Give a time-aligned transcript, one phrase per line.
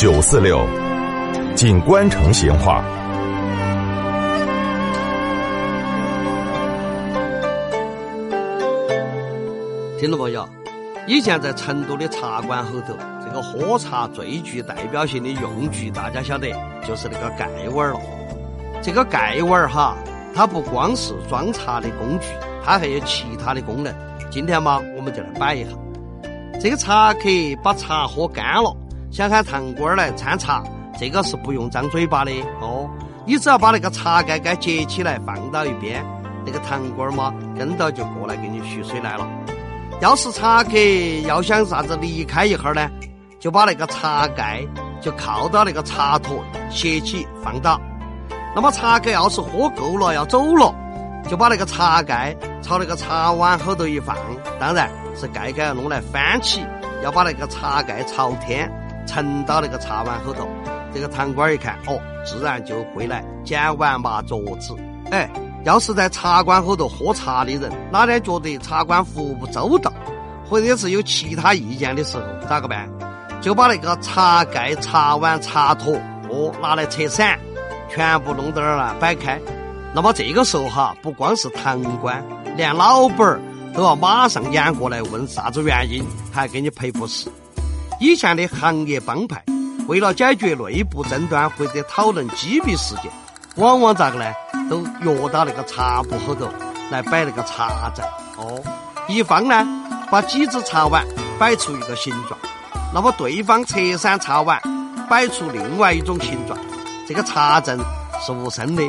[0.00, 0.66] 九四六，
[1.54, 2.82] 锦官城闲话。
[9.98, 10.48] 听众朋友，
[11.06, 16.48] 以前在成都的茶馆后头，这个喝茶最具代表性的用具，大家晓得
[16.88, 18.00] 就是那个盖碗了。
[18.80, 19.94] 这个盖碗哈，
[20.34, 22.28] 它不光是装茶的工具，
[22.64, 23.94] 它还有其他的功能。
[24.30, 25.70] 今天嘛，我们就来摆一下。
[26.58, 27.20] 这个茶客
[27.62, 28.74] 把茶喝干了，
[29.10, 30.62] 想喊堂倌儿来掺茶，
[30.98, 32.88] 这个是不用张嘴巴的哦。
[33.26, 36.04] 你只要把那个茶盖盖接起来放到一边，
[36.46, 39.28] 那个堂倌儿嘛跟到就过来给你续水来了。
[40.00, 40.78] 要是茶客
[41.26, 42.88] 要想啥子离开一会儿呢，
[43.40, 44.64] 就把那个茶盖
[45.00, 47.80] 就靠到那个茶托斜起放倒。
[48.54, 50.72] 那么茶客要是喝够了要走了，
[51.28, 54.16] 就把那个茶盖朝那个茶碗后头一放，
[54.60, 56.64] 当然是盖盖要弄来翻起，
[57.02, 58.70] 要把那个茶盖朝天
[59.10, 60.46] 沉到那个茶碗后头。
[60.94, 64.74] 这个堂倌一看，哦，自然就会来捡碗抹桌子。
[65.10, 65.28] 哎，
[65.64, 69.92] 要是在茶馆后头喝茶的人，哪天觉得茶馆服务不周到，
[70.48, 72.88] 或者是有其他意见的时候，咋个办？
[73.40, 75.94] 就把那个茶盖、茶碗、茶托
[76.28, 77.38] 哦拿来拆散。
[77.88, 79.40] 全部弄到那儿了，摆开。
[79.92, 82.22] 那么这个时候哈，不光是堂倌，
[82.56, 83.40] 连老板儿
[83.74, 87.28] 都要马上撵过来问啥子原因，还给你赔不是。
[88.00, 89.44] 以前的行业帮派
[89.86, 93.12] 为了解决内部争端或者讨论机密事件，
[93.56, 94.24] 往往咋个呢？
[94.70, 96.48] 都约到那个茶铺后头
[96.90, 98.02] 来摆那个茶阵。
[98.38, 98.58] 哦，
[99.06, 99.66] 一方呢
[100.10, 101.06] 把几只茶碗
[101.38, 102.40] 摆出一个形状，
[102.94, 104.58] 那么对方拆散茶碗
[105.10, 106.58] 摆出另外一种形状。
[107.06, 107.78] 这个茶阵
[108.24, 108.82] 是无声的，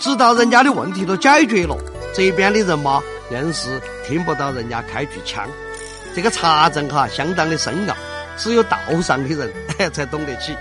[0.00, 1.76] 直到人家的问题都解决了，
[2.12, 3.00] 这边的人嘛，
[3.30, 5.46] 硬是听不到人家开句腔。
[6.16, 7.94] 这个茶阵哈，相当的深奥，
[8.36, 9.52] 只有道上的人
[9.92, 10.56] 才懂得起。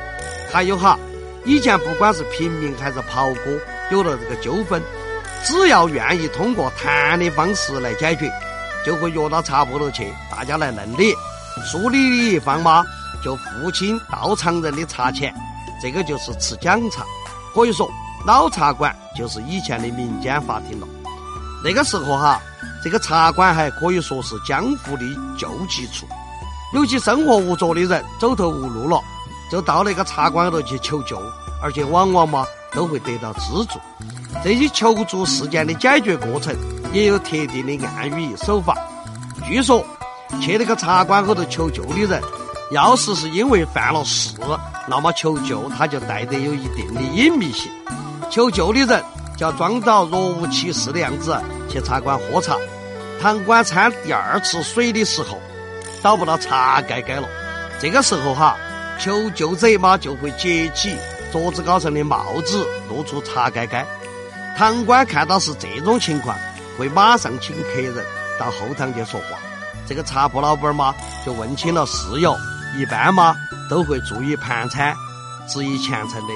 [0.52, 0.98] 还有哈，
[1.44, 3.59] 以前不管是平民还是袍哥，
[3.92, 4.82] 有了这个纠纷，
[5.44, 8.32] 只要愿意通过谈的方式来解决，
[8.86, 11.14] 就会约到茶铺头去，大家来论理。
[11.72, 12.83] 输理的一方嘛，
[13.23, 15.33] 就付清到场人的茶钱。
[15.82, 17.04] 这个就是吃奖茶，
[17.54, 17.89] 可以说
[18.26, 20.88] 老茶馆就是以前的民间法庭了。
[21.64, 22.42] 那个时候哈，
[22.83, 25.04] 这个茶馆还可以说是江湖的
[25.38, 26.05] 救济处。
[26.73, 28.99] 有些生活无着的人走投无路了，
[29.52, 31.21] 就到那个茶馆头去求救，
[31.61, 33.80] 而且往往嘛都会得到资助。
[34.43, 36.55] 这些求助事件的解决过程
[36.92, 38.75] 也有特定的暗语手法。
[39.45, 39.86] 据说
[40.42, 42.21] 去那个茶馆后头求救的人。
[42.71, 44.36] 要是是因为犯了事，
[44.87, 47.71] 那么求救他就带得有一定的隐秘性。
[48.31, 49.04] 求救的人
[49.37, 51.39] 就要装到若无其事的样子
[51.70, 52.58] 去茶馆喝茶。
[53.21, 55.39] 堂倌掺第二次水的时候，
[56.05, 57.27] 找不到茶盖盖了。
[57.80, 58.55] 这个时候哈，
[58.99, 60.95] 求救者嘛就会揭起
[61.32, 63.83] 桌子高上的帽子，露出茶盖盖。
[64.55, 66.38] 堂倌看到是这种情况，
[66.77, 68.05] 会马上请客人
[68.39, 69.39] 到后堂去说话。
[69.88, 70.93] 这个茶铺老板嘛，
[71.26, 72.37] 就问清了事由。
[72.77, 73.36] 一般嘛
[73.67, 74.93] 都会注意盘缠，
[75.48, 76.33] 质疑前程的。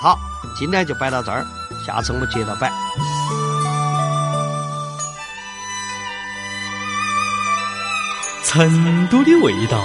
[0.00, 0.16] 好，
[0.56, 1.44] 今天就摆到这儿，
[1.84, 2.70] 下次我们接着摆。
[8.48, 9.78] 成都的味道，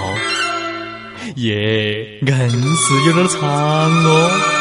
[1.36, 4.53] 耶，硬是有点长哦。